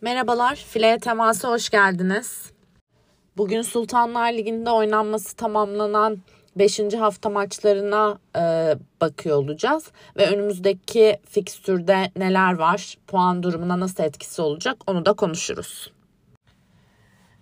[0.00, 2.52] Merhabalar, Fileye Teması hoş geldiniz.
[3.36, 6.18] Bugün Sultanlar Ligi'nde oynanması tamamlanan
[6.56, 6.80] 5.
[6.98, 9.90] hafta maçlarına e, bakıyor olacağız.
[10.16, 15.92] Ve önümüzdeki fikstürde neler var, puan durumuna nasıl etkisi olacak onu da konuşuruz.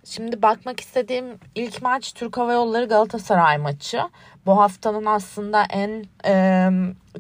[0.09, 4.01] Şimdi bakmak istediğim ilk maç Türk Hava Yolları Galatasaray maçı.
[4.47, 6.71] Bu haftanın aslında en e,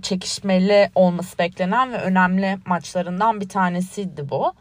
[0.02, 4.52] çekişmeli olması beklenen ve önemli maçlarından bir tanesiydi bu.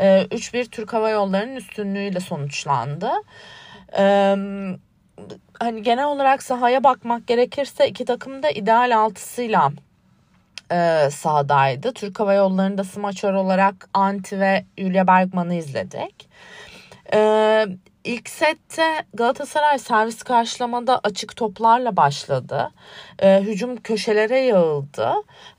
[0.00, 3.10] E, 3-1 Türk Hava Yolları'nın üstünlüğüyle sonuçlandı.
[3.98, 4.04] E,
[5.60, 9.72] hani genel olarak sahaya bakmak gerekirse iki takım da ideal altısıyla
[10.72, 11.92] e, sahadaydı.
[11.92, 16.28] Türk Hava Yolları'nda smaçör olarak Anti ve Julia Bergman'ı izledik.
[17.14, 17.66] Ee,
[18.04, 22.70] ilk sette Galatasaray servis karşılamada açık toplarla başladı.
[23.18, 25.12] Ee, hücum köşelere yağıldı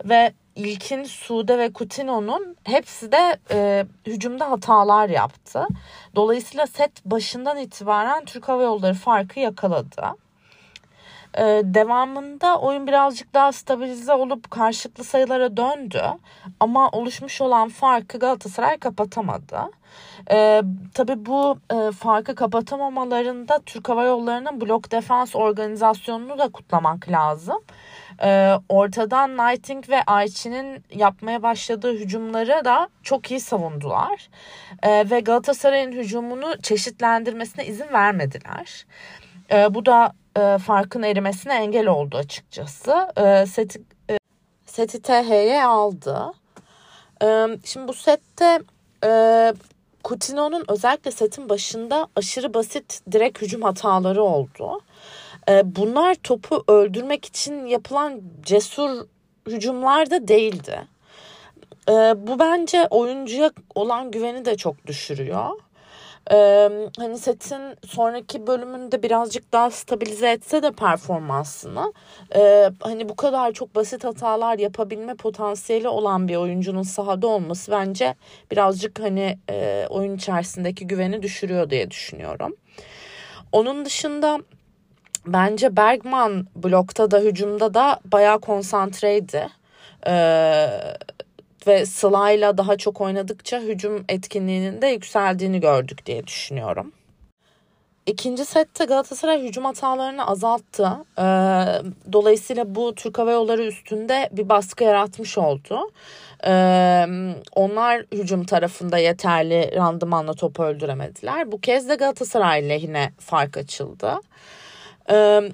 [0.06, 5.68] ve İlkin, Sude ve Coutinho'nun hepsi de e, hücumda hatalar yaptı.
[6.16, 10.02] Dolayısıyla set başından itibaren Türk Hava Yolları farkı yakaladı.
[11.38, 16.04] Ee, devamında oyun birazcık daha stabilize olup karşılıklı sayılara döndü.
[16.60, 19.60] Ama oluşmuş olan farkı Galatasaray kapatamadı.
[20.32, 20.62] Ee,
[20.94, 27.60] tabii bu e, farkı kapatamamalarında Türk Hava Yolları'nın blok defans organizasyonunu da kutlamak lazım.
[28.24, 34.30] Ee, ortadan Nighting ve Ayçi'nin yapmaya başladığı hücumları da çok iyi savundular.
[34.84, 38.86] Ee, ve Galatasaray'ın hücumunu çeşitlendirmesine izin vermediler.
[39.52, 43.08] Ee, bu da e, farkın erimesine engel oldu açıkçası.
[43.18, 44.18] E, seti, e,
[44.66, 46.32] seti TH'ye aldı.
[47.24, 48.60] E, şimdi bu sette
[49.06, 49.54] e,
[50.06, 54.82] Coutinho'nun özellikle setin başında aşırı basit direkt hücum hataları oldu.
[55.50, 59.06] E, bunlar topu öldürmek için yapılan cesur
[59.48, 60.88] hücumlar da değildi.
[61.90, 61.94] E,
[62.28, 65.50] bu bence oyuncuya olan güveni de çok düşürüyor.
[66.32, 71.94] Ee, hani setin sonraki bölümünde birazcık daha stabilize etse de performansını
[72.36, 78.16] e, hani bu kadar çok basit hatalar yapabilme potansiyeli olan bir oyuncunun sahada olması bence
[78.52, 82.56] birazcık hani e, oyun içerisindeki güveni düşürüyor diye düşünüyorum.
[83.52, 84.40] Onun dışında
[85.26, 89.48] bence Bergman blokta da hücumda da bayağı konsantreydi.
[90.08, 90.70] Ee,
[91.68, 96.92] ve Sıla'yla daha çok oynadıkça hücum etkinliğinin de yükseldiğini gördük diye düşünüyorum.
[98.06, 100.90] İkinci sette Galatasaray hücum hatalarını azalttı.
[101.18, 101.24] Ee,
[102.14, 105.92] dolayısıyla bu Türk Hava Yolları üstünde bir baskı yaratmış oldu.
[106.46, 107.06] Ee,
[107.56, 111.52] onlar hücum tarafında yeterli randımanla top öldüremediler.
[111.52, 114.14] Bu kez de Galatasaray lehine fark açıldı.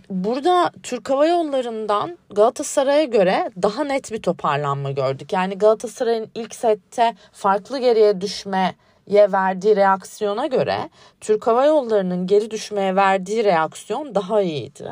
[0.10, 5.34] Burada Türk Hava Yolları'ndan Galatasaray'a göre daha net bir toparlanma gördük.
[5.34, 8.76] Yani Galatasaray'ın ilk sette farklı geriye düşmeye
[9.12, 10.90] verdiği reaksiyona göre
[11.22, 14.92] Türk Hava Yolları'nın geri düşmeye verdiği reaksiyon daha iyiydi.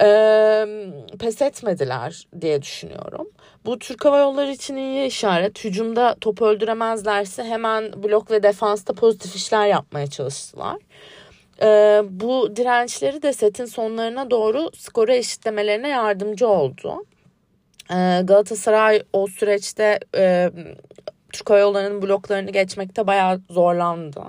[0.00, 0.66] Ee,
[1.18, 3.28] pes etmediler diye düşünüyorum.
[3.64, 5.64] Bu Türk Hava Yolları için iyi işaret.
[5.64, 10.76] Hücumda top öldüremezlerse hemen blok ve defansta pozitif işler yapmaya çalıştılar.
[11.62, 17.04] E, bu dirençleri de setin sonlarına doğru skora eşitlemelerine yardımcı oldu.
[17.90, 20.50] E, Galatasaray o süreçte e,
[21.32, 24.22] Türk Hava bloklarını geçmekte bayağı zorlandı.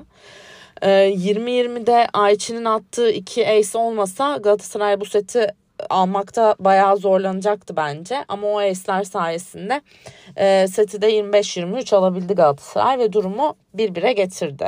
[0.82, 5.48] E, 20-20'de Ayçi'nin attığı iki ace olmasa Galatasaray bu seti
[5.90, 8.26] almakta bayağı zorlanacaktı bence.
[8.28, 9.82] Ama o ace'ler sayesinde
[10.36, 14.68] e, seti de 25-23 alabildi Galatasaray ve durumu bir bire getirdi.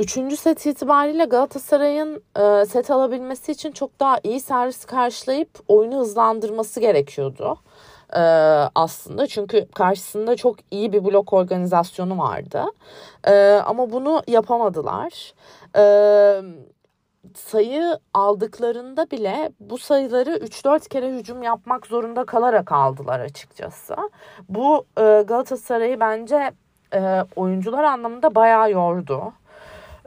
[0.00, 6.80] Üçüncü set itibariyle Galatasaray'ın e, set alabilmesi için çok daha iyi servis karşılayıp oyunu hızlandırması
[6.80, 7.58] gerekiyordu
[8.16, 8.20] e,
[8.74, 9.26] aslında.
[9.26, 12.64] Çünkü karşısında çok iyi bir blok organizasyonu vardı.
[13.24, 15.34] E, ama bunu yapamadılar.
[15.76, 15.84] E,
[17.34, 23.96] sayı aldıklarında bile bu sayıları 3-4 kere hücum yapmak zorunda kalarak aldılar açıkçası.
[24.48, 26.50] Bu e, Galatasaray'ı bence
[26.94, 29.32] e, oyuncular anlamında bayağı yordu.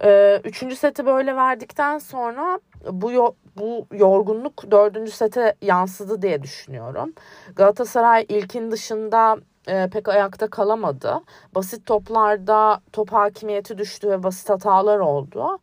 [0.03, 2.59] Ee, üçüncü seti böyle verdikten sonra
[2.91, 7.13] bu yo bu yorgunluk dördüncü sete yansıdı diye düşünüyorum.
[7.55, 11.21] Galatasaray ilkin dışında e, pek ayakta kalamadı.
[11.55, 15.59] Basit toplarda top hakimiyeti düştü ve basit hatalar oldu.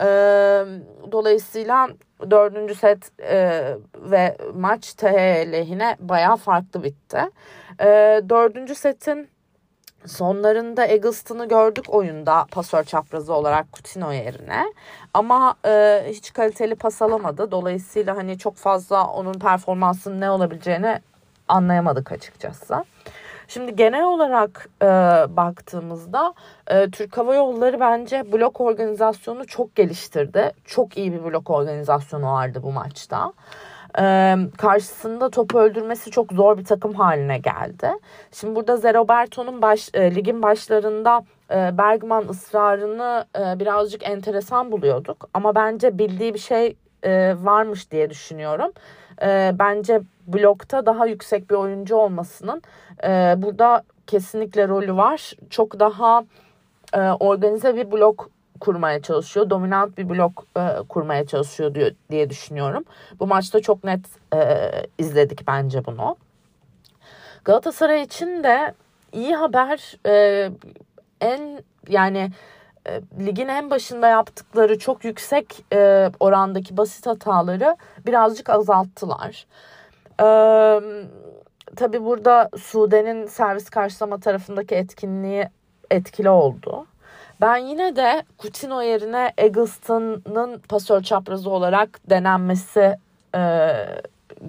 [0.00, 0.06] E,
[1.12, 1.88] dolayısıyla
[2.30, 3.62] dördüncü set e,
[3.96, 5.04] ve maç TH
[5.52, 7.18] lehine bayağı farklı bitti.
[7.80, 7.86] E,
[8.28, 9.28] dördüncü setin
[10.06, 14.64] Sonlarında Eggleston'ı gördük oyunda pasör çaprazı olarak Coutinho yerine.
[15.14, 17.50] Ama e, hiç kaliteli pas alamadı.
[17.50, 21.00] Dolayısıyla hani çok fazla onun performansının ne olabileceğini
[21.48, 22.84] anlayamadık açıkçası.
[23.48, 24.86] Şimdi genel olarak e,
[25.36, 26.34] baktığımızda
[26.66, 30.52] e, Türk Hava Yolları bence blok organizasyonu çok geliştirdi.
[30.64, 33.32] Çok iyi bir blok organizasyonu vardı bu maçta.
[33.98, 37.90] Ee, karşısında topu öldürmesi çok zor bir takım haline geldi.
[38.32, 45.28] Şimdi burada Zeroberto'nun baş, e, ligin başlarında e, Bergman ısrarını e, birazcık enteresan buluyorduk.
[45.34, 48.72] Ama bence bildiği bir şey e, varmış diye düşünüyorum.
[49.22, 52.62] E, bence blokta daha yüksek bir oyuncu olmasının
[53.04, 55.32] e, burada kesinlikle rolü var.
[55.50, 56.24] Çok daha
[56.94, 59.50] e, organize bir blok kurmaya çalışıyor.
[59.50, 62.84] Dominant bir blok e, kurmaya çalışıyor diyor, diye düşünüyorum.
[63.20, 64.00] Bu maçta çok net
[64.34, 66.16] e, izledik bence bunu.
[67.44, 68.74] Galatasaray için de
[69.12, 70.50] iyi haber e,
[71.20, 72.30] en yani
[72.88, 77.76] e, ligin en başında yaptıkları çok yüksek e, orandaki basit hataları
[78.06, 79.46] birazcık azalttılar.
[80.20, 80.26] E,
[81.76, 85.48] tabii burada Sude'nin servis karşılama tarafındaki etkinliği
[85.90, 86.86] etkili oldu.
[87.40, 92.96] Ben yine de Coutinho yerine Eggleston'ın pasör çaprazı olarak denenmesi
[93.34, 93.40] e,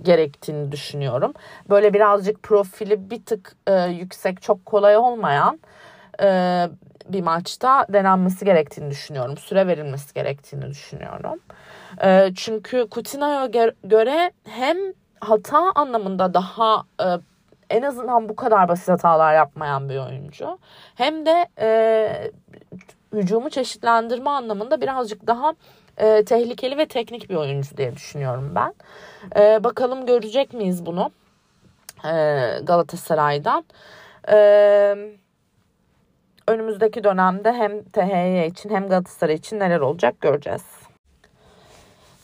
[0.02, 1.34] gerektiğini düşünüyorum.
[1.70, 5.60] Böyle birazcık profili bir tık e, yüksek, çok kolay olmayan
[6.22, 6.28] e,
[7.10, 9.38] bir maçta denenmesi gerektiğini düşünüyorum.
[9.38, 11.40] Süre verilmesi gerektiğini düşünüyorum.
[12.04, 14.78] E, çünkü Coutinho'ya göre hem
[15.20, 17.08] hata anlamında daha e,
[17.70, 20.58] en azından bu kadar basit hatalar yapmayan bir oyuncu.
[20.96, 22.32] Hem de e,
[23.14, 25.54] hücumu çeşitlendirme anlamında birazcık daha
[25.98, 28.74] e, tehlikeli ve teknik bir oyuncu diye düşünüyorum ben.
[29.42, 31.12] E, bakalım görecek miyiz bunu
[32.06, 32.12] e,
[32.64, 33.66] Galatasaray'dan.
[34.32, 34.38] E,
[36.48, 40.85] önümüzdeki dönemde hem THY için hem Galatasaray için neler olacak göreceğiz.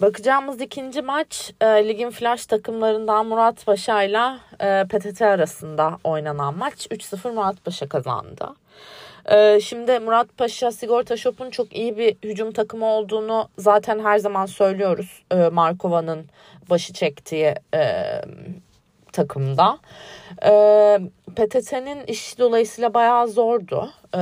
[0.02, 4.38] Bakacağımız ikinci maç e, ligin flash takımlarından Murat Paşa ile
[4.86, 6.88] PTT arasında oynanan maç.
[6.92, 8.50] 3-0 Murat Paşa kazandı.
[9.26, 14.46] E, şimdi Murat Paşa Sigorta Shop'un çok iyi bir hücum takımı olduğunu zaten her zaman
[14.46, 15.24] söylüyoruz.
[15.32, 16.26] E, Markova'nın
[16.70, 17.82] başı çektiği e,
[19.14, 19.78] takımda.
[20.44, 20.52] E,
[21.36, 24.22] PTT'nin iş dolayısıyla bayağı zordu e,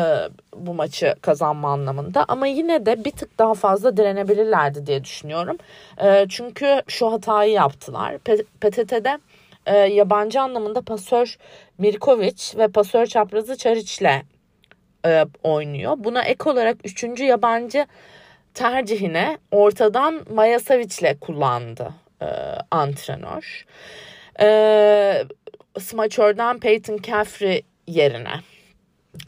[0.55, 2.25] bu maçı kazanma anlamında.
[2.27, 5.57] Ama yine de bir tık daha fazla direnebilirlerdi diye düşünüyorum.
[6.03, 8.17] E, çünkü şu hatayı yaptılar.
[8.61, 9.19] PTT'de
[9.65, 11.37] e, yabancı anlamında pasör
[11.77, 14.23] Mirkovic ve pasör çaprazı Çariç'le
[15.05, 15.95] e, oynuyor.
[15.97, 17.85] Buna ek olarak üçüncü yabancı
[18.53, 21.89] tercihine ortadan Maya Savic'le kullandı
[22.21, 22.27] e,
[22.71, 23.65] antrenör.
[24.41, 25.23] E,
[25.79, 28.33] smaçörden Peyton Caffrey yerine.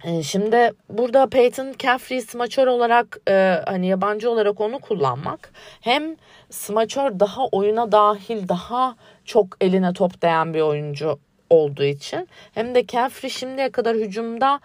[0.03, 6.15] E, şimdi burada Peyton Caffrey smaçör olarak e, hani yabancı olarak onu kullanmak hem
[6.49, 11.19] smaçör daha oyuna dahil daha çok eline top değen bir oyuncu
[11.49, 14.59] olduğu için hem de Caffrey şimdiye kadar hücumda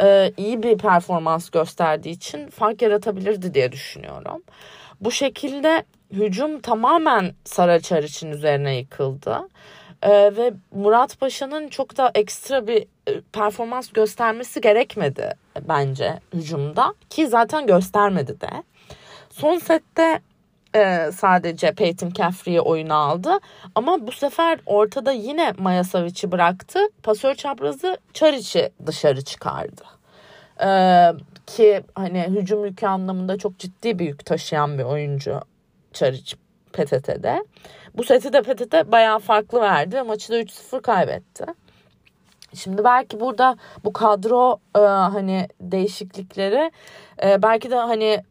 [0.00, 4.42] e, iyi bir performans gösterdiği için fark yaratabilirdi diye düşünüyorum.
[5.00, 9.48] Bu şekilde hücum tamamen Saraçar için üzerine yıkıldı.
[10.02, 15.34] Ee, ve Murat Paşa'nın çok da ekstra bir e, performans göstermesi gerekmedi
[15.68, 18.50] bence hücumda ki zaten göstermedi de.
[19.30, 20.20] Son sette
[20.74, 23.38] e, sadece Peyton Caffrey'i oyuna aldı
[23.74, 26.78] ama bu sefer ortada yine Maya Savic'i bıraktı.
[27.02, 29.82] Pasör çaprazı Çariç'i dışarı çıkardı.
[30.64, 30.68] E,
[31.46, 35.40] ki hani hücum yükü anlamında çok ciddi bir yük taşıyan bir oyuncu
[35.92, 36.36] Çariç
[36.72, 37.44] PTT'de.
[37.94, 40.02] Bu seti de PTT bayağı farklı verdi.
[40.02, 41.44] Maçı da 3-0 kaybetti.
[42.54, 46.70] Şimdi belki burada bu kadro e, hani değişiklikleri
[47.22, 48.22] e, belki de hani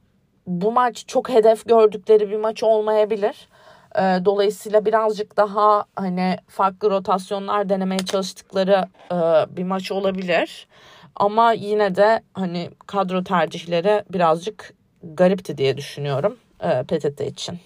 [0.48, 3.48] bu maç çok hedef gördükleri bir maç olmayabilir.
[3.96, 9.16] E, dolayısıyla birazcık daha hani farklı rotasyonlar denemeye çalıştıkları e,
[9.58, 10.68] bir maç olabilir.
[11.16, 17.60] Ama yine de hani kadro tercihleri birazcık garipti diye düşünüyorum e, PTT için.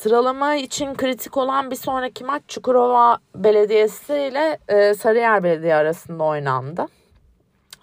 [0.00, 6.86] Sıralama için kritik olan bir sonraki maç Çukurova Belediyesi ile e, Sarıyer Belediye arasında oynandı.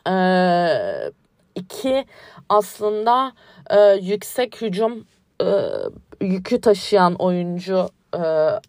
[0.09, 0.15] E,
[1.55, 2.05] iki
[2.49, 3.31] aslında
[3.69, 5.05] e, yüksek hücum
[5.41, 5.47] e,
[6.21, 8.19] yükü taşıyan oyuncu e,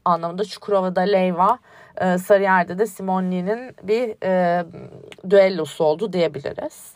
[0.05, 1.59] anlamında Çukurova'da Leyva,
[2.01, 4.65] e, Sarıyer'de de Simonli'nin bir e,
[5.31, 6.93] düellosu oldu diyebiliriz.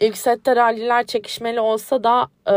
[0.00, 2.56] İlk sette ralliler çekişmeli olsa da e,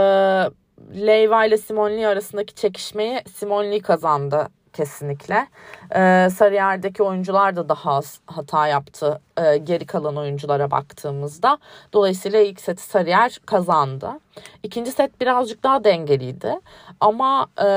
[0.95, 5.47] Leyva ile Simonli arasındaki çekişmeyi Simonli kazandı kesinlikle.
[5.95, 11.57] Ee, Sarıyer'deki oyuncular da daha az hata yaptı e, geri kalan oyunculara baktığımızda.
[11.93, 14.09] Dolayısıyla ilk seti Sarıyer kazandı.
[14.63, 16.59] İkinci set birazcık daha dengeliydi.
[16.99, 17.67] Ama e,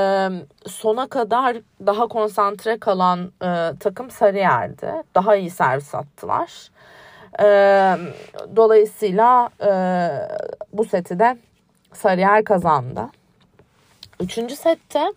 [0.69, 4.93] sona kadar daha konsantre kalan e, takım Sarıyer'di.
[5.15, 6.69] Daha iyi servis attılar.
[7.39, 7.45] E,
[8.55, 9.71] dolayısıyla e,
[10.73, 11.37] bu seti de
[11.93, 13.09] Sarıyer kazandı.
[14.19, 15.13] Üçüncü sette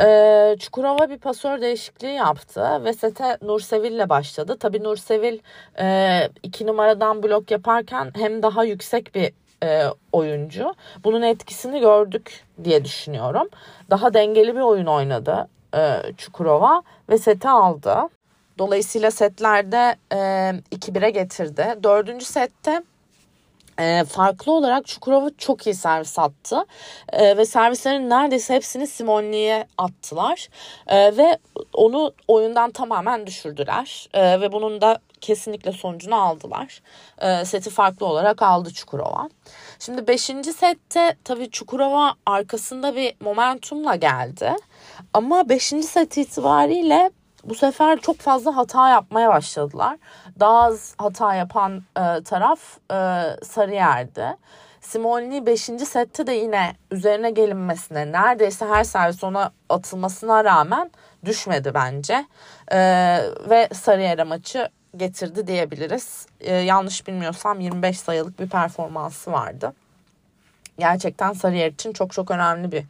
[0.00, 4.56] e, Çukurova bir pasör değişikliği yaptı ve sete Nursevil ile başladı.
[4.60, 5.38] Tabii Nursevil
[5.80, 10.74] e, iki numaradan blok yaparken hem daha yüksek bir e, oyuncu.
[11.04, 13.48] Bunun etkisini gördük diye düşünüyorum.
[13.90, 17.96] Daha dengeli bir oyun oynadı e, Çukurova ve seti aldı.
[18.58, 20.16] Dolayısıyla setlerde e,
[20.72, 21.66] 2-1'e getirdi.
[21.82, 22.82] Dördüncü sette
[23.78, 26.66] e, farklı olarak Çukurova çok iyi servis attı
[27.12, 30.48] e, ve servislerin neredeyse hepsini Simoni'ye attılar
[30.86, 31.38] e, ve
[31.72, 36.82] onu oyundan tamamen düşürdüler e, ve bunun da kesinlikle sonucunu aldılar.
[37.18, 39.28] E, seti farklı olarak aldı Çukurova.
[39.78, 40.20] Şimdi 5.
[40.56, 44.56] sette tabii Çukurova arkasında bir momentumla geldi
[45.14, 45.62] ama 5.
[45.64, 47.10] set itibariyle
[47.44, 49.98] bu sefer çok fazla hata yapmaya başladılar.
[50.40, 52.60] Daha az hata yapan e, taraf
[52.90, 52.96] e,
[53.44, 54.36] Sarıyer'di.
[54.80, 55.60] Simonli 5.
[55.60, 60.90] sette de yine üzerine gelinmesine neredeyse her servis ona atılmasına rağmen
[61.24, 62.26] düşmedi bence.
[62.72, 62.78] E,
[63.50, 66.26] ve Sarıyer'e maçı getirdi diyebiliriz.
[66.40, 69.72] E, yanlış bilmiyorsam 25 sayılık bir performansı vardı.
[70.78, 72.84] Gerçekten Sarıyer için çok çok önemli bir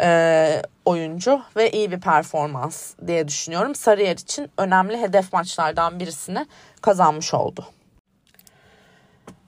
[0.00, 3.74] e, oyuncu ve iyi bir performans diye düşünüyorum.
[3.74, 6.46] Sarıyer için önemli hedef maçlardan birisini
[6.82, 7.64] kazanmış oldu.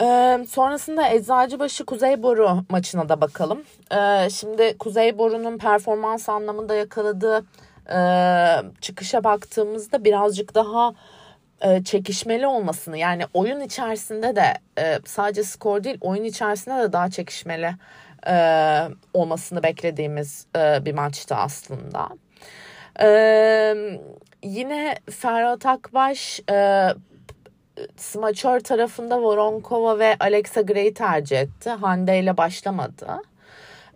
[0.02, 3.62] Ee, sonrasında Eczacıbaşı Kuzeyboru maçına da bakalım.
[3.92, 7.44] Ee, şimdi Kuzeyboru'nun performans anlamında yakaladığı
[7.92, 7.98] e,
[8.80, 10.92] çıkışa baktığımızda birazcık daha
[11.60, 17.10] e, çekişmeli olmasını yani oyun içerisinde de e, sadece skor değil oyun içerisinde de daha
[17.10, 17.74] çekişmeli
[18.28, 18.36] e,
[19.14, 22.08] olmasını beklediğimiz e, bir maçtı aslında.
[23.00, 23.08] E,
[24.42, 26.88] yine Ferhat Akbaş e,
[27.96, 31.70] smaçör tarafında Voronkova ve Alexa Gray'i tercih etti.
[31.70, 33.06] Hande ile başlamadı.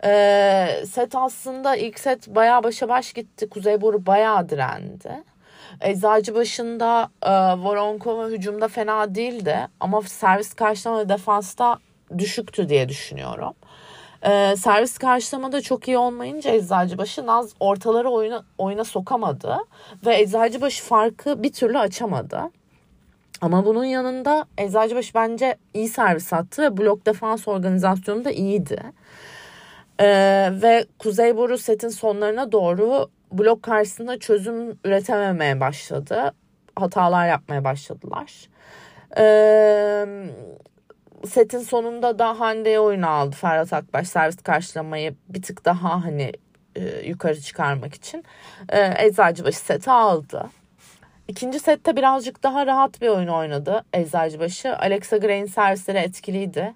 [0.03, 3.49] E, set aslında ilk set bayağı başa baş gitti.
[3.49, 5.23] Kuzeyboru bayağı direndi.
[5.81, 11.77] Eczacı başında e, Voronkova hücumda fena değildi ama servis karşılama defansta
[12.17, 13.53] düşüktü diye düşünüyorum.
[14.23, 19.57] Ee, servis karşılamada çok iyi olmayınca Eczacıbaşı Naz ortaları oyuna, oyuna sokamadı.
[20.05, 22.41] Ve Eczacıbaşı farkı bir türlü açamadı.
[23.41, 28.81] Ama bunun yanında Eczacıbaşı bence iyi servis attı ve blok defans organizasyonu da iyiydi.
[29.99, 36.33] Ee, ve Kuzey Boru setin sonlarına doğru blok karşısında çözüm üretememeye başladı.
[36.75, 38.49] Hatalar yapmaya başladılar.
[39.17, 40.05] Ee,
[41.27, 46.31] setin sonunda da Hande'ye oyunu aldı Ferhat Akbaş servis karşılamayı bir tık daha hani
[46.75, 48.23] e, yukarı çıkarmak için.
[48.69, 50.49] E, Eczacıbaşı seti aldı.
[51.27, 54.77] İkinci sette birazcık daha rahat bir oyun oynadı Eczacıbaşı.
[54.77, 56.73] Alexa Gray'in servisleri etkiliydi.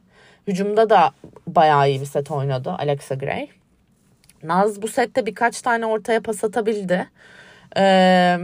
[0.48, 1.12] Hücumda da
[1.48, 3.50] bayağı iyi bir set oynadı Alexa Gray.
[4.44, 7.08] Naz bu sette birkaç tane ortaya pas atabildi.
[7.78, 8.38] Ee,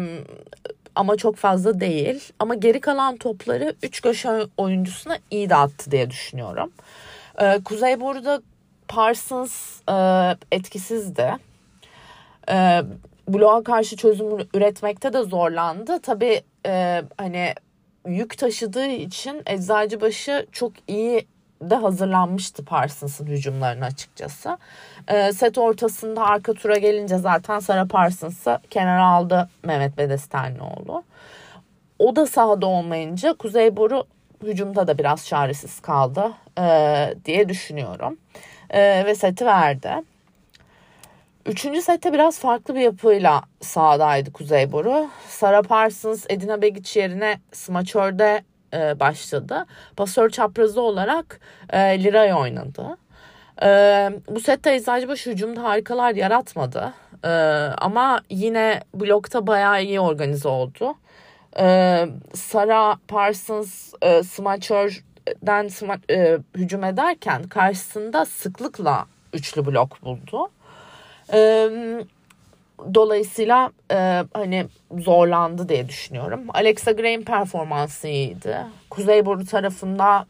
[0.95, 2.31] ama çok fazla değil.
[2.39, 6.71] Ama geri kalan topları 3 köşe oyuncusuna iyi dağıttı diye düşünüyorum.
[7.41, 8.41] Ee, Kuzey burada
[8.87, 9.95] Parsons e,
[10.51, 11.35] etkisizdi.
[12.49, 12.81] E,
[13.27, 15.99] bloğa karşı çözüm üretmekte de zorlandı.
[15.99, 17.53] Tabii e, hani
[18.07, 21.27] yük taşıdığı için Eczacıbaşı çok iyi
[21.61, 24.57] de hazırlanmıştı Parsons'ın hücumlarına açıkçası.
[25.07, 31.03] E, set ortasında arka tura gelince zaten Sara Parsons'ı kenara aldı Mehmet Bedestenlioğlu.
[31.99, 34.03] O da sahada olmayınca Kuzey Boru
[34.43, 38.17] hücumda da biraz çaresiz kaldı e, diye düşünüyorum.
[38.69, 39.91] E, ve seti verdi.
[41.45, 45.09] Üçüncü sette biraz farklı bir yapıyla sahadaydı Kuzey Boru.
[45.27, 49.65] Sara Parsons, Edina Begic yerine smaçörde e, başladı.
[49.95, 52.97] Pasör çaprazı olarak e, Liray oynadı.
[53.63, 53.67] E,
[54.29, 56.93] bu sette Eczacıbaşı hücumda harikalar yaratmadı.
[57.23, 57.29] E,
[57.77, 60.95] ama yine blokta bayağı iyi organize oldu.
[61.59, 70.49] E, Sara Parsons e, smaçörden sma, e, hücum ederken karşısında sıklıkla üçlü blok buldu.
[71.33, 71.69] E,
[72.93, 76.41] Dolayısıyla e, hani zorlandı diye düşünüyorum.
[76.53, 78.57] Alexa Gray'in performansı iyiydi.
[78.89, 80.25] Kuzeyburnu tarafında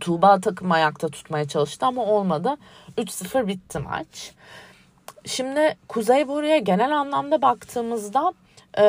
[0.00, 2.56] Tuğba takım ayakta tutmaya çalıştı ama olmadı.
[2.98, 4.32] 3-0 bitti maç.
[5.24, 8.32] şimdi Kuzey Boru'ya genel anlamda baktığımızda
[8.78, 8.84] e,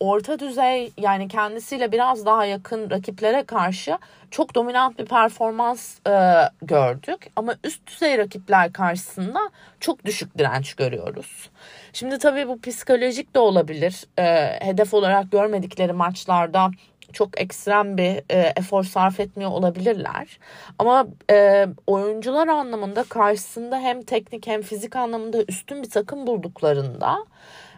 [0.00, 3.98] orta düzey yani kendisiyle biraz daha yakın rakiplere karşı
[4.30, 7.30] çok dominant bir performans e, gördük.
[7.36, 9.40] Ama üst düzey rakipler karşısında
[9.80, 11.50] çok düşük direnç görüyoruz.
[11.92, 14.04] Şimdi tabii bu psikolojik de olabilir.
[14.18, 14.24] E,
[14.66, 16.70] hedef olarak görmedikleri maçlarda
[17.12, 20.38] çok ekstrem bir e, efor sarf etmiyor olabilirler.
[20.78, 27.18] Ama e, oyuncular anlamında karşısında hem teknik hem fizik anlamında üstün bir takım bulduklarında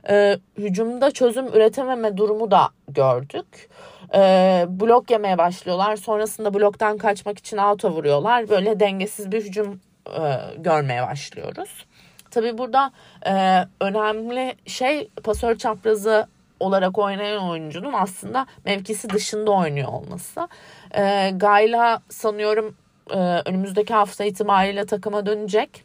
[0.09, 3.71] e, hücumda çözüm üretememe durumu da gördük.
[4.15, 4.21] E,
[4.69, 5.97] blok yemeye başlıyorlar.
[5.97, 8.49] Sonrasında bloktan kaçmak için auto vuruyorlar.
[8.49, 10.23] Böyle dengesiz bir hücum e,
[10.59, 11.87] görmeye başlıyoruz.
[12.31, 12.93] Tabii burada
[13.27, 16.27] e, önemli şey pasör çaprazı
[16.61, 20.49] olarak oynayan oyuncunun aslında mevkisi dışında oynuyor olması.
[20.95, 22.77] E, Gayla sanıyorum
[23.11, 25.85] e, önümüzdeki hafta itibariyle takıma dönecek.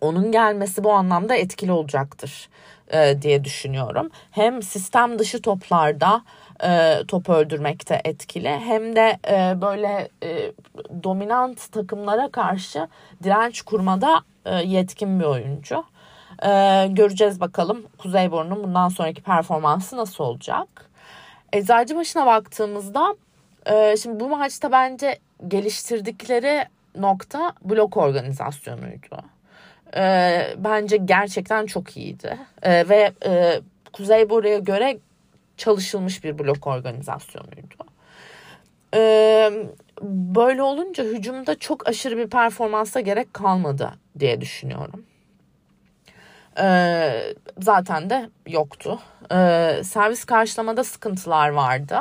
[0.00, 2.48] Onun gelmesi bu anlamda etkili olacaktır
[2.92, 4.10] e, diye düşünüyorum.
[4.30, 6.22] Hem sistem dışı toplarda
[6.64, 10.52] e, top öldürmekte etkili hem de e, böyle e,
[11.02, 12.88] dominant takımlara karşı
[13.22, 15.84] direnç kurmada e, yetkin bir oyuncu.
[16.42, 20.68] E, göreceğiz bakalım Kuzeyburnu'nun bundan sonraki performansı nasıl olacak.
[21.52, 23.14] Eczacıbaşı'na baktığımızda
[23.66, 25.18] e, şimdi bu maçta bence
[25.48, 26.64] geliştirdikleri
[26.96, 29.16] nokta blok organizasyonuydu.
[29.96, 32.38] E, bence gerçekten çok iyiydi.
[32.62, 33.60] E, ve e,
[33.92, 34.98] Kuzeyburnu'ya göre
[35.56, 37.74] çalışılmış bir blok organizasyonuydu.
[38.94, 39.50] E,
[40.02, 45.04] böyle olunca hücumda çok aşırı bir performansa gerek kalmadı diye düşünüyorum.
[46.58, 48.98] Ee, zaten de yoktu.
[49.32, 51.98] Ee, servis karşılamada sıkıntılar vardı.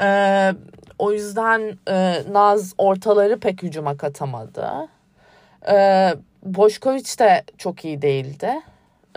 [0.00, 0.52] Ee,
[0.98, 4.70] o yüzden e, Naz ortaları pek hücuma katamadı.
[5.68, 8.60] Ee, Boşkoviç de çok iyi değildi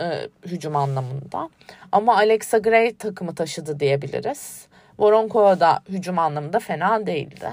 [0.00, 1.48] e, hücum anlamında.
[1.92, 4.66] Ama Alexa Gray takımı taşıdı diyebiliriz.
[4.98, 7.52] Voronkova da hücum anlamında fena değildi.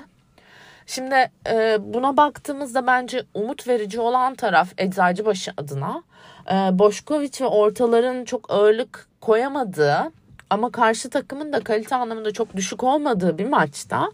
[0.85, 6.03] Şimdi e, buna baktığımızda bence umut verici olan taraf Eczacıbaşı adına
[6.51, 10.11] e, Boşkoviç ve ortaların çok ağırlık koyamadığı
[10.49, 14.11] ama karşı takımın da kalite anlamında çok düşük olmadığı bir maçta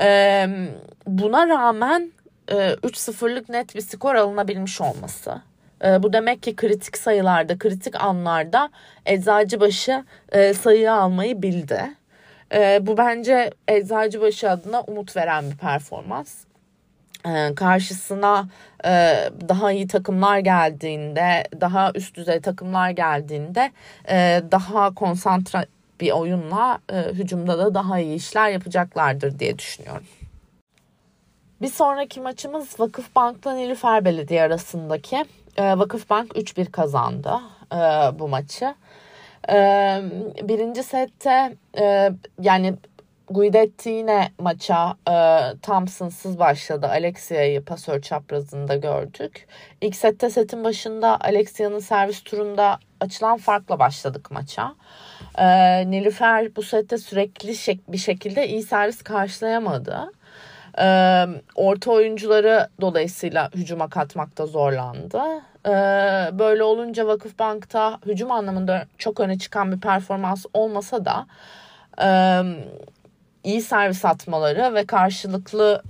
[0.00, 0.46] e,
[1.06, 2.12] buna rağmen
[2.48, 5.42] 3-0'lık net bir skor alınabilmiş olması.
[5.84, 8.70] E, bu demek ki kritik sayılarda, kritik anlarda
[9.06, 11.82] Eczacıbaşı e, sayı almayı bildi.
[12.54, 16.44] E, bu bence Eczacıbaşı adına umut veren bir performans.
[17.26, 18.48] E, karşısına
[18.84, 18.90] e,
[19.48, 23.72] daha iyi takımlar geldiğinde, daha üst düzey takımlar geldiğinde
[24.08, 25.66] e, daha konsantre
[26.00, 30.04] bir oyunla e, hücumda da daha iyi işler yapacaklardır diye düşünüyorum.
[31.62, 35.24] Bir sonraki maçımız Vakıfbank'la Nilüfer Belediye arasındaki.
[35.56, 37.40] E, Vakıfbank 3-1 kazandı
[37.72, 37.76] e,
[38.18, 38.74] bu maçı.
[39.48, 39.56] E,
[40.42, 42.74] birinci sette e, yani
[43.30, 45.14] Guidetti yine maça e,
[45.62, 46.86] Thompson'sız başladı.
[46.86, 49.46] Alexia'yı pasör çaprazında gördük.
[49.80, 54.74] İlk sette setin başında Alexia'nın servis turunda açılan farkla başladık maça.
[55.38, 55.46] E,
[55.90, 60.12] Nilüfer bu sette sürekli şek- bir şekilde iyi servis karşılayamadı.
[60.78, 65.22] E, orta oyuncuları dolayısıyla hücuma katmakta zorlandı.
[65.66, 65.70] E,
[66.38, 71.26] böyle olunca Vakıfbank'ta hücum anlamında çok öne çıkan bir performans olmasa da
[72.02, 72.08] e,
[73.44, 75.82] iyi servis atmaları ve karşılıklı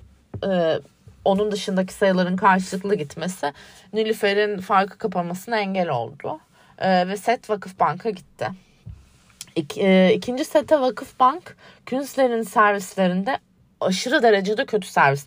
[0.47, 0.79] e,
[1.25, 3.53] onun dışındaki sayıların karşılıklı gitmesi
[3.93, 6.41] Nilüfer'in farkı kapamasına engel oldu.
[6.79, 8.49] E, ve set Vakıfbank'a gitti.
[9.57, 13.39] İk, e, ikinci sete Vakıfbank Künzler'in servislerinde
[13.85, 15.27] aşırı derecede kötü servis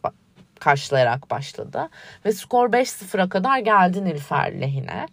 [0.60, 1.90] karşılayarak başladı.
[2.26, 5.06] Ve skor 5-0'a kadar geldi Nilüfer lehine.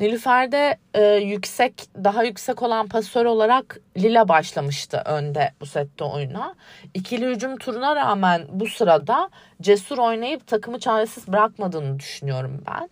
[0.00, 6.54] Nilüfer'de e, yüksek, daha yüksek olan pasör olarak Lila başlamıştı önde bu sette oyuna.
[6.94, 9.30] İkili hücum turuna rağmen bu sırada
[9.62, 12.90] cesur oynayıp takımı çaresiz bırakmadığını düşünüyorum ben.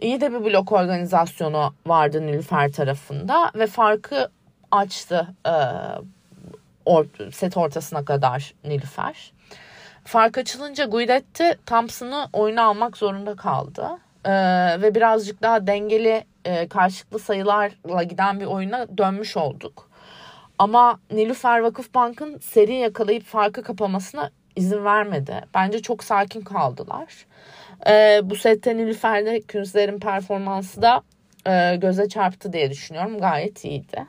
[0.00, 4.28] İyi de bir blok organizasyonu vardı Nilüfer tarafında ve farkı
[4.70, 5.54] açtı e,
[6.90, 9.32] or, set ortasına kadar Nilüfer.
[10.04, 13.88] Fark açılınca Guidetti Thompson'ı oyuna almak zorunda kaldı.
[14.24, 14.32] Ee,
[14.82, 19.90] ve birazcık daha dengeli e, karşılıklı sayılarla giden bir oyuna dönmüş olduk.
[20.58, 25.40] Ama Nilüfer Vakıfbank'ın seri yakalayıp farkı kapamasına izin vermedi.
[25.54, 27.26] Bence çok sakin kaldılar.
[27.86, 31.02] Ee, bu sette Nilüfer'de Künzler'in performansı da
[31.46, 33.18] e, göze çarptı diye düşünüyorum.
[33.18, 34.06] Gayet iyiydi.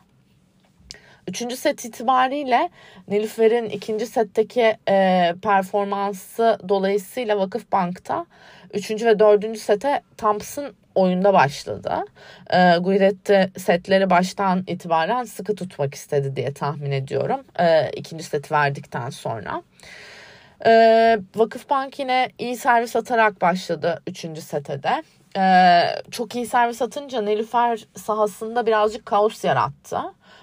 [1.27, 2.69] Üçüncü set itibariyle
[3.07, 8.25] Nilüfer'in ikinci setteki e, performansı dolayısıyla Vakıfbank'ta
[8.73, 12.05] üçüncü ve dördüncü sete Thompson oyunda başladı.
[12.49, 17.43] E, Guidetti setleri baştan itibaren sıkı tutmak istedi diye tahmin ediyorum.
[17.59, 19.61] E, ikinci seti verdikten sonra.
[20.65, 20.71] E,
[21.35, 25.03] Vakıfbank yine iyi servis atarak başladı üçüncü setede.
[25.37, 29.97] E, çok iyi servis atınca Nilüfer sahasında birazcık kaos yarattı.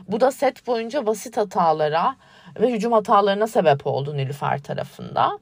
[0.09, 2.17] Bu da set boyunca basit hatalara
[2.61, 5.39] ve hücum hatalarına sebep oldu Nilüfer tarafında.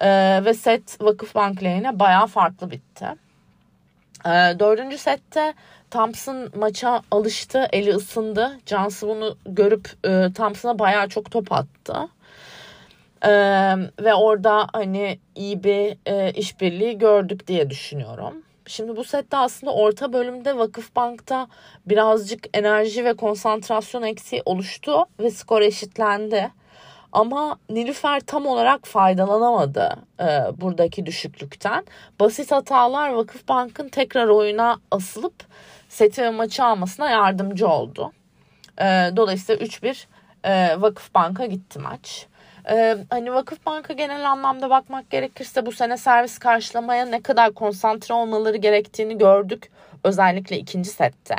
[0.00, 0.08] E,
[0.44, 3.06] ve set Vakıfbank lehine bayağı farklı bitti.
[4.26, 5.54] E, dördüncü sette
[5.90, 8.58] Thompson maça alıştı, eli ısındı.
[8.66, 12.08] Cansu bunu görüp e, Thompson'a bayağı çok top attı.
[13.24, 18.42] Ee, ve orada hani iyi bir e, işbirliği gördük diye düşünüyorum.
[18.70, 21.48] Şimdi bu sette aslında orta bölümde Vakıfbank'ta
[21.86, 26.50] birazcık enerji ve konsantrasyon eksiği oluştu ve skor eşitlendi.
[27.12, 30.24] Ama Nilüfer tam olarak faydalanamadı e,
[30.60, 31.84] buradaki düşüklükten.
[32.20, 35.44] Basit hatalar Vakıfbank'ın tekrar oyuna asılıp
[35.88, 38.12] seti ve maçı almasına yardımcı oldu.
[38.78, 38.84] E,
[39.16, 40.04] dolayısıyla 3-1
[40.44, 42.26] e, Vakıfbank'a gitti maç.
[42.70, 48.56] Ee, hani Vakıfbank'a genel anlamda bakmak gerekirse bu sene servis karşılamaya ne kadar konsantre olmaları
[48.56, 49.70] gerektiğini gördük.
[50.04, 51.36] Özellikle ikinci sette.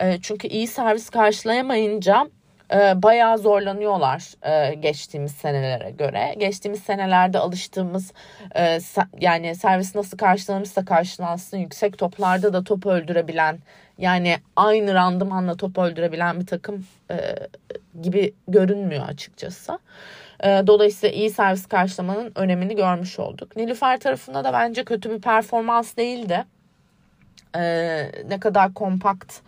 [0.00, 2.26] Ee, çünkü iyi servis karşılayamayınca
[2.72, 6.34] e, bayağı zorlanıyorlar e, geçtiğimiz senelere göre.
[6.38, 8.12] Geçtiğimiz senelerde alıştığımız
[8.56, 8.78] e,
[9.20, 13.58] yani servis nasıl karşılanırsa karşılansın yüksek toplarda da top öldürebilen
[13.98, 17.16] yani aynı randımanla top öldürebilen bir takım e,
[18.02, 19.78] gibi görünmüyor açıkçası.
[20.44, 23.56] E, dolayısıyla iyi servis karşılamanın önemini görmüş olduk.
[23.56, 26.44] Nilüfer tarafında da bence kötü bir performans değildi.
[27.56, 27.62] E,
[28.28, 29.40] ne kadar kompakt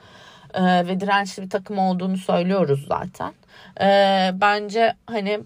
[0.54, 3.32] e, ve dirençli bir takım olduğunu söylüyoruz zaten.
[3.80, 5.40] E, bence hani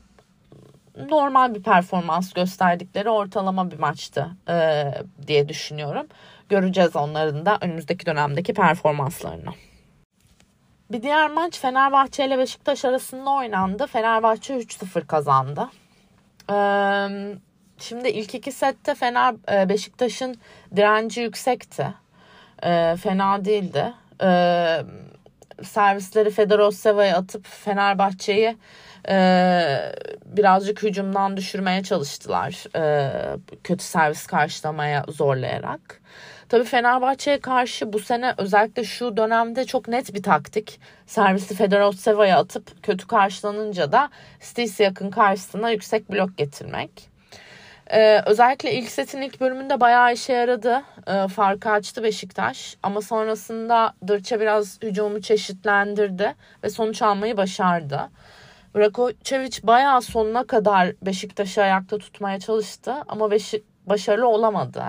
[1.10, 4.26] normal bir performans gösterdikleri ortalama bir maçtı
[5.26, 6.06] diye düşünüyorum.
[6.48, 9.50] Göreceğiz onların da önümüzdeki dönemdeki performanslarını.
[10.92, 13.86] Bir diğer maç Fenerbahçe ile Beşiktaş arasında oynandı.
[13.86, 15.68] Fenerbahçe 3-0 kazandı.
[17.78, 19.34] Şimdi ilk iki sette Fener
[19.68, 20.36] Beşiktaş'ın
[20.76, 21.86] direnci yüksekti.
[22.96, 23.92] Fena değildi.
[25.62, 28.56] Servisleri Fedorosseva'ya atıp Fenerbahçe'yi
[29.08, 29.92] e,
[30.24, 32.76] birazcık hücumdan düşürmeye çalıştılar.
[32.76, 33.12] E,
[33.64, 36.00] kötü servis karşılamaya zorlayarak.
[36.50, 40.80] Tabii Fenerbahçe'ye karşı bu sene özellikle şu dönemde çok net bir taktik.
[41.06, 44.10] Servisi Fedorosseva'ya atıp kötü karşılanınca da
[44.78, 46.90] yakın karşısına yüksek blok getirmek.
[47.90, 50.82] Ee, özellikle ilk setin ilk bölümünde bayağı işe yaradı.
[51.06, 52.76] Ee, farkı açtı Beşiktaş.
[52.82, 56.34] Ama sonrasında Dırça biraz hücumu çeşitlendirdi
[56.64, 58.10] ve sonuç almayı başardı.
[58.74, 64.84] Brakovic bayağı sonuna kadar Beşiktaş'ı ayakta tutmaya çalıştı ama Beşi başarılı olamadı.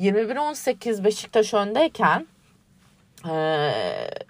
[0.00, 2.26] 21-18 Beşiktaş öndeyken
[3.30, 3.72] e,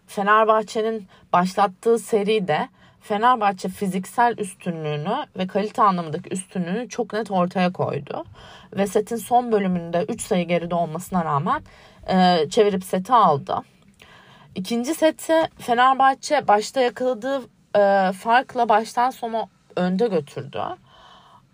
[0.06, 2.68] Fenerbahçe'nin başlattığı seride
[3.00, 8.24] Fenerbahçe fiziksel üstünlüğünü ve kalite anlamındaki üstünlüğünü çok net ortaya koydu.
[8.76, 11.62] Ve setin son bölümünde 3 sayı geride olmasına rağmen
[12.08, 13.62] e, çevirip seti aldı.
[14.54, 17.42] İkinci seti Fenerbahçe başta yakaladığı
[17.76, 20.62] e, farkla baştan sona önde götürdü.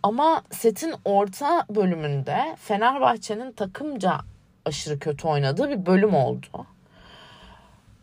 [0.03, 4.19] Ama setin orta bölümünde Fenerbahçe'nin takımca
[4.65, 6.67] aşırı kötü oynadığı bir bölüm oldu.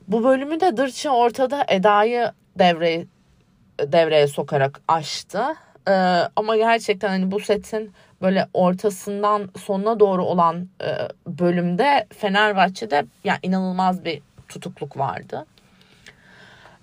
[0.07, 3.05] Bu bölümü de Dırçı ortada Eda'yı devreye,
[3.79, 5.43] devreye sokarak açtı.
[5.87, 5.91] Ee,
[6.35, 14.05] ama gerçekten hani bu setin böyle ortasından sonuna doğru olan e, bölümde Fenerbahçe'de yani inanılmaz
[14.05, 15.45] bir tutukluk vardı.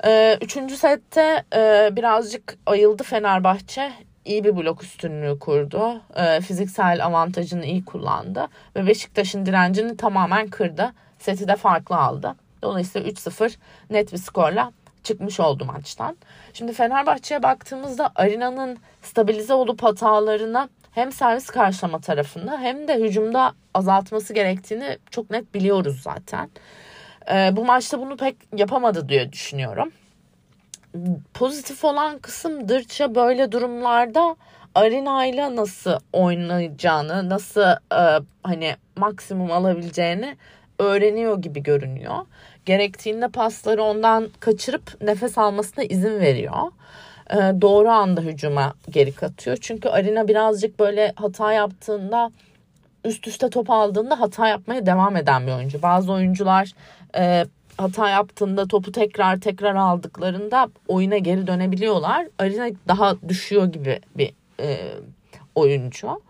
[0.05, 3.92] Ee, üçüncü sette e, birazcık ayıldı Fenerbahçe
[4.27, 6.01] iyi bir blok üstünlüğü kurdu.
[6.17, 8.47] E, fiziksel avantajını iyi kullandı.
[8.77, 10.93] Ve Beşiktaş'ın direncini tamamen kırdı.
[11.19, 12.35] Seti de farklı aldı.
[12.62, 13.57] Dolayısıyla 3-0
[13.91, 16.17] net bir skorla çıkmış oldu maçtan.
[16.53, 24.35] Şimdi Fenerbahçe'ye baktığımızda Arina'nın stabilize olup hatalarını hem servis karşılama tarafında hem de hücumda azaltması
[24.35, 26.51] gerektiğini çok net biliyoruz zaten.
[27.33, 29.93] E, bu maçta bunu pek yapamadı diye düşünüyorum
[31.35, 34.37] pozitif olan kısım Dırça böyle durumlarda
[34.74, 37.61] Arina ile nasıl oynayacağını, nasıl
[37.92, 40.37] e, hani maksimum alabileceğini
[40.78, 42.16] öğreniyor gibi görünüyor.
[42.66, 46.72] Gerektiğinde pasları ondan kaçırıp nefes almasına izin veriyor.
[47.30, 49.56] E, doğru anda hücuma geri katıyor.
[49.61, 52.30] Çünkü Arina birazcık böyle hata yaptığında
[53.04, 55.82] üst üste top aldığında hata yapmaya devam eden bir oyuncu.
[55.82, 56.72] Bazı oyuncular
[57.16, 57.44] e,
[57.77, 62.27] hata yaptığında topu tekrar tekrar aldıklarında oyuna geri dönebiliyorlar.
[62.39, 64.95] Arina daha düşüyor gibi bir e,
[65.55, 66.21] oyuncu.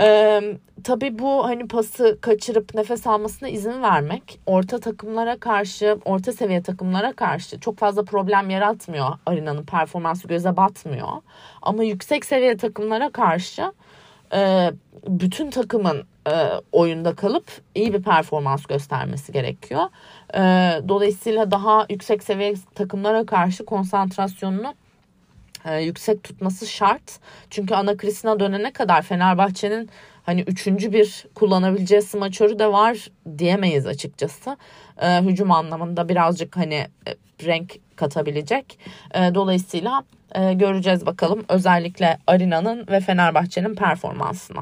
[0.00, 0.40] Ee,
[0.84, 7.12] tabii bu hani pası kaçırıp nefes almasına izin vermek orta takımlara karşı, orta seviye takımlara
[7.12, 9.08] karşı çok fazla problem yaratmıyor.
[9.26, 11.08] Arina'nın performansı göze batmıyor.
[11.62, 13.72] Ama yüksek seviye takımlara karşı
[14.32, 14.72] e,
[15.08, 19.82] bütün takımın e, oyunda kalıp iyi bir performans göstermesi gerekiyor.
[20.34, 20.40] E,
[20.88, 24.74] dolayısıyla daha yüksek seviye takımlara karşı konsantrasyonunu
[25.80, 27.20] yüksek tutması şart.
[27.50, 29.90] Çünkü ana krizine dönene kadar Fenerbahçe'nin
[30.22, 33.08] hani üçüncü bir kullanabileceği smaçörü de var
[33.38, 34.56] diyemeyiz açıkçası.
[35.02, 38.78] Hücum anlamında birazcık hani e, renk katabilecek.
[39.14, 44.58] Dolayısıyla e, göreceğiz bakalım özellikle Arina'nın ve Fenerbahçe'nin performansını.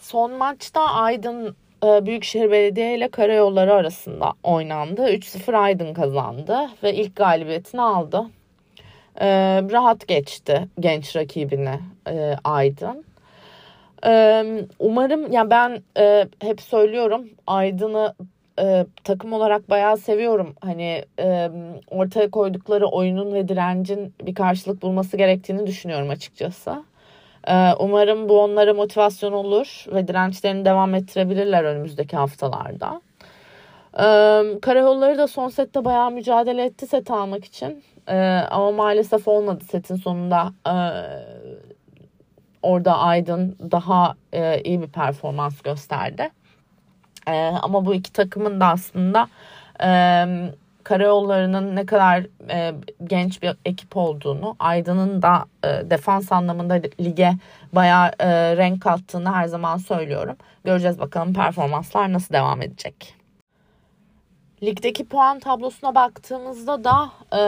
[0.00, 5.02] Son maçta Aydın e, Büyükşehir Belediye ile Karayolları arasında oynandı.
[5.02, 8.26] 3-0 Aydın kazandı ve ilk galibiyetini aldı.
[9.20, 9.26] E,
[9.72, 13.04] rahat geçti genç rakibine e, Aydın.
[14.06, 14.44] E,
[14.78, 18.14] umarım ya ben e, hep söylüyorum Aydın'ı
[18.60, 20.54] e, takım olarak bayağı seviyorum.
[20.60, 21.50] Hani e,
[21.90, 26.84] ortaya koydukları oyunun ve direncin bir karşılık bulması gerektiğini düşünüyorum açıkçası.
[27.48, 33.00] E, umarım bu onlara motivasyon olur ve dirençlerini devam ettirebilirler önümüzdeki haftalarda.
[33.94, 34.04] E,
[34.60, 37.82] Karayolları da son sette bayağı mücadele etti set almak için.
[38.08, 38.16] E,
[38.50, 40.52] ama maalesef olmadı setin sonunda.
[40.66, 40.74] E,
[42.62, 46.30] orada Aydın daha e, iyi bir performans gösterdi.
[47.28, 49.28] E, ama bu iki takımın da aslında
[49.82, 49.90] e,
[50.84, 57.32] karayollarının ne kadar e, genç bir ekip olduğunu, Aydın'ın da e, defans anlamında lige
[57.72, 60.36] bayağı e, renk kattığını her zaman söylüyorum.
[60.64, 63.14] Göreceğiz bakalım performanslar nasıl devam edecek.
[64.62, 67.40] Ligdeki puan tablosuna baktığımızda da e,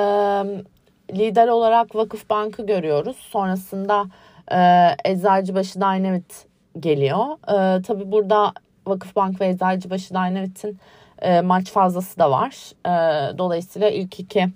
[1.18, 3.16] lider olarak Vakıf Bank'ı görüyoruz.
[3.16, 4.06] Sonrasında
[4.52, 6.46] e, Eczacıbaşı Dynamit
[6.80, 7.26] geliyor.
[7.48, 8.52] E, tabii burada
[8.90, 10.78] Vakıfbank ve Eczacıbaşı Dynamite'in
[11.22, 12.54] e, maç fazlası da var.
[12.86, 14.48] E, dolayısıyla ilk iki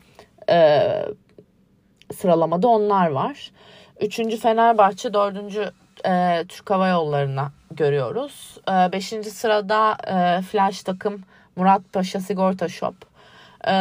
[0.50, 0.80] e,
[2.14, 3.50] sıralamada onlar var.
[4.00, 5.70] Üçüncü Fenerbahçe, dördüncü
[6.06, 8.58] e, Türk Hava Yolları'na görüyoruz.
[8.68, 11.22] E, beşinci sırada e, Flash takım
[11.56, 13.13] Murat Paşa Sigorta Shop.
[13.66, 13.72] E,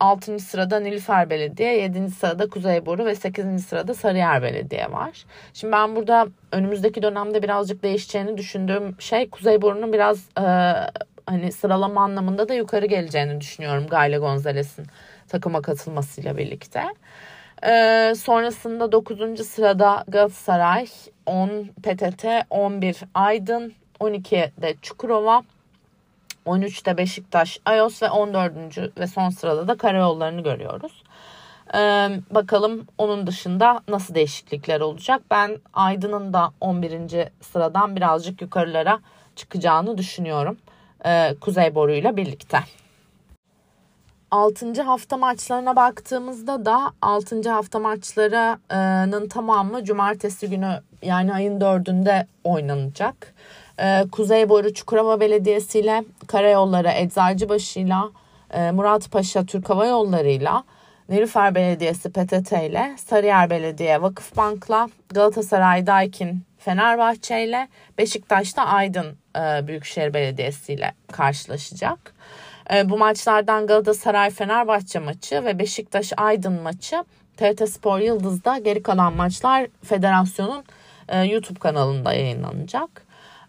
[0.00, 5.24] altıncı sırada Nilüfer Belediye, yedinci sırada Kuzeyboru ve sekizinci sırada Sarıyer Belediye var.
[5.54, 10.44] Şimdi ben burada önümüzdeki dönemde birazcık değişeceğini düşündüğüm şey Kuzeyboru'nun biraz e,
[11.26, 14.86] hani sıralama anlamında da yukarı geleceğini düşünüyorum Gayle Gonzalez'in
[15.28, 16.82] takıma katılmasıyla birlikte.
[17.66, 19.44] Ee, sonrasında 9.
[19.46, 20.86] sırada Galatasaray,
[21.26, 21.48] 10
[21.82, 25.42] PTT, 11 Aydın, 12'de Çukurova,
[26.48, 28.52] 13'te Beşiktaş, Ayos ve 14.
[28.98, 31.02] ve son sırada da Karayolları'nı görüyoruz.
[31.74, 31.78] Ee,
[32.30, 35.22] bakalım onun dışında nasıl değişiklikler olacak.
[35.30, 37.28] Ben Aydın'ın da 11.
[37.40, 39.00] sıradan birazcık yukarılara
[39.36, 40.56] çıkacağını düşünüyorum.
[41.06, 42.58] Ee, Kuzey Boru ile birlikte.
[44.30, 44.82] 6.
[44.82, 47.50] hafta maçlarına baktığımızda da 6.
[47.50, 53.34] hafta maçlarının tamamı cumartesi günü yani ayın 4'ünde oynanacak.
[53.80, 57.94] Ee, Kuzey Boru Çukurova Belediyesi ile Karayolları Eczacıbaşı ile
[58.72, 60.50] Murat Paşa Türk Hava Yolları ile
[61.08, 70.14] Nilüfer Belediyesi PTT ile Sarıyer Belediye Vakıfbank'la Galatasaray Daikin Fenerbahçe ile Beşiktaş'ta Aydın e, Büyükşehir
[70.14, 72.14] Belediyesi ile karşılaşacak.
[72.74, 77.04] E, bu maçlardan Galatasaray Fenerbahçe maçı ve Beşiktaş Aydın maçı
[77.36, 80.64] TRT Spor Yıldız'da geri kalan maçlar federasyonun
[81.08, 83.07] e, YouTube kanalında yayınlanacak.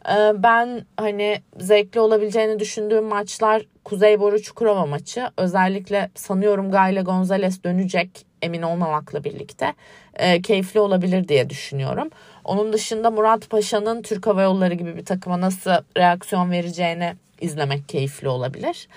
[0.09, 5.29] E, ben hani zevkli olabileceğini düşündüğüm maçlar Kuzey Boru Çukurova maçı.
[5.37, 9.73] Özellikle sanıyorum Gayle Gonzalez dönecek emin olmamakla birlikte
[10.13, 12.09] e, keyifli olabilir diye düşünüyorum.
[12.43, 18.29] Onun dışında Murat Paşa'nın Türk Hava Yolları gibi bir takıma nasıl reaksiyon vereceğini izlemek keyifli
[18.29, 18.87] olabilir.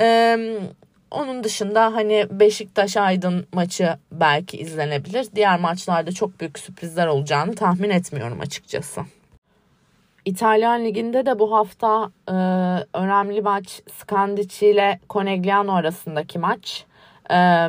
[0.00, 0.58] Ee,
[1.10, 5.26] onun dışında hani Beşiktaş Aydın maçı belki izlenebilir.
[5.34, 9.00] Diğer maçlarda çok büyük sürprizler olacağını tahmin etmiyorum açıkçası.
[10.24, 12.32] İtalyan Ligi'nde de bu hafta e,
[12.98, 16.84] önemli maç Scandici ile Conegliano arasındaki maç.
[17.30, 17.68] E,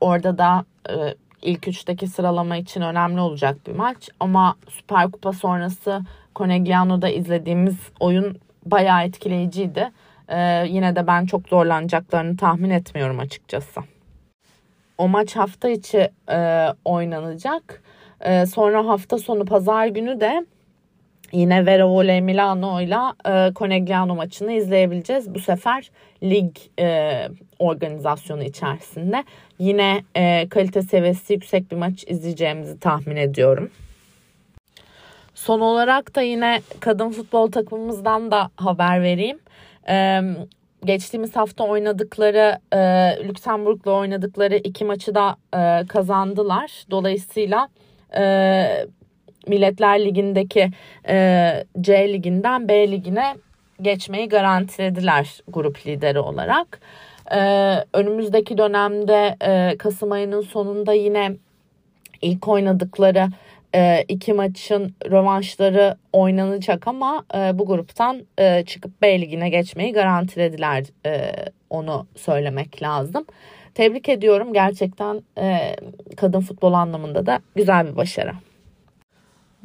[0.00, 4.08] orada da e, ilk üçteki sıralama için önemli olacak bir maç.
[4.20, 6.00] Ama Süper Kupa sonrası
[6.36, 9.90] Conegliano'da izlediğimiz oyun bayağı etkileyiciydi.
[10.28, 13.80] Ee, yine de ben çok zorlanacaklarını tahmin etmiyorum açıkçası.
[14.98, 17.82] O maç hafta içi e, oynanacak.
[18.20, 20.46] E, sonra hafta sonu pazar günü de
[21.32, 25.34] yine Vera Voley Milano ile e, Conegliano maçını izleyebileceğiz.
[25.34, 25.90] Bu sefer
[26.22, 29.24] lig e, organizasyonu içerisinde
[29.58, 33.70] yine e, kalite seviyesi yüksek bir maç izleyeceğimizi tahmin ediyorum.
[35.34, 39.38] Son olarak da yine kadın futbol takımımızdan da haber vereyim.
[39.88, 40.20] Ee,
[40.84, 42.78] geçtiğimiz hafta oynadıkları e,
[43.28, 46.84] Lüksemburg'la oynadıkları iki maçı da e, kazandılar.
[46.90, 47.68] Dolayısıyla
[48.16, 48.86] e,
[49.46, 50.70] Milletler Ligi'ndeki
[51.08, 53.34] e, C liginden B ligine
[53.82, 56.80] geçmeyi garantilediler grup lideri olarak.
[57.34, 57.40] E,
[57.92, 61.32] önümüzdeki dönemde e, Kasım ayının sonunda yine
[62.22, 63.28] ilk oynadıkları
[63.74, 70.84] e, iki maçın rövanşları oynanacak ama e, bu gruptan e, çıkıp B ligine geçmeyi garantilediler.
[71.06, 71.32] E,
[71.70, 73.26] onu söylemek lazım.
[73.74, 75.76] Tebrik ediyorum gerçekten e,
[76.16, 78.32] kadın futbol anlamında da güzel bir başarı.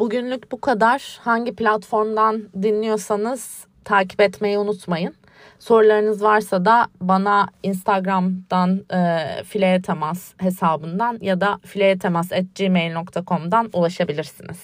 [0.01, 1.19] Bugünlük bu kadar.
[1.21, 5.15] Hangi platformdan dinliyorsanız takip etmeyi unutmayın.
[5.59, 14.59] Sorularınız varsa da bana Instagram'dan e, fileye temas hesabından ya da fileyetemas.gmail.com'dan ulaşabilirsiniz.